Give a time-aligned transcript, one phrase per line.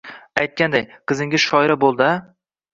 [0.43, 2.11] —Aytganday, qizingiz shoira bo‘ldi-a?